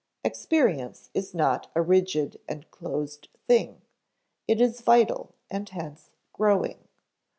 [0.23, 3.83] Experience is not a rigid and closed thing;
[4.47, 6.87] it is vital, and hence growing.